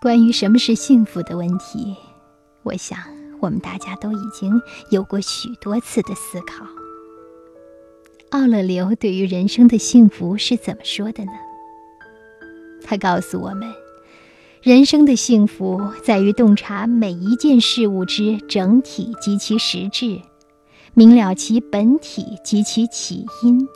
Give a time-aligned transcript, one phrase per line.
[0.00, 1.96] 关于什么是幸福的问题，
[2.62, 2.96] 我想
[3.40, 6.64] 我们大家都已经有过许多次的思考。
[8.30, 11.32] 奥勒留对于人生的幸福是怎么说的呢？
[12.84, 13.68] 他告诉我们，
[14.62, 20.20] 人生的幸福在于洞察每一件事物之整体及其实质，
[20.94, 23.66] 明了其本体及其起因，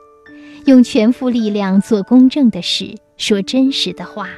[0.66, 4.28] 用全副力量做公正的事，说真实的话。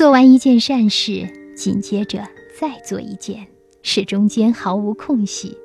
[0.00, 2.26] 做完一件善事，紧接着
[2.58, 3.46] 再做一件，
[3.82, 5.58] 使中间毫无空隙，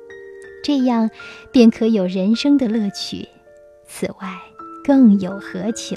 [0.62, 1.08] 这样
[1.50, 3.26] 便可有人生的乐趣。
[3.88, 4.38] 此外，
[4.84, 5.96] 更有何求？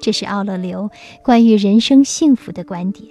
[0.00, 0.88] 这是奥勒留
[1.24, 3.08] 关于人生幸福的观点。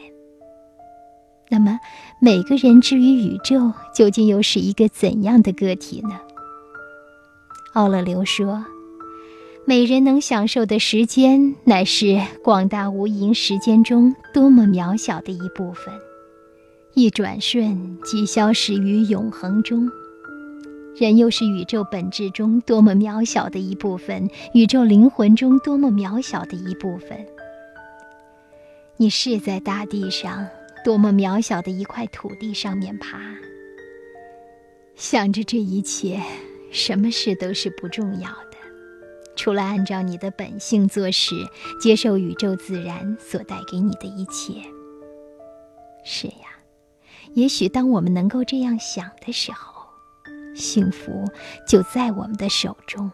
[1.50, 1.78] 那么，
[2.22, 6.18] 每个人之于宇宙，究竟又是一个怎样的个体呢？
[7.74, 8.64] 奥勒留说。
[9.66, 15.94] 每人能享受的时间，乃是广大无垠时间中多么渺小的一部分，
[16.96, 19.90] 一转瞬即消失于永恒中。
[20.98, 27.26] 人又是宇宙本质中多么渺小的一部分，宇宙灵魂中多么渺小的一部分。
[28.98, 30.46] 你是在大地上
[30.84, 33.18] 多么渺小的一块土地上面爬。
[34.96, 36.22] 想着这一切，
[36.70, 38.53] 什么事都是不重要的。
[39.36, 41.36] 除了按照你的本性做事，
[41.82, 44.62] 接受宇宙自然所带给你的一切。
[46.04, 46.60] 是呀，
[47.34, 49.88] 也许当我们能够这样想的时候，
[50.56, 51.26] 幸福
[51.68, 53.10] 就在我们的手中。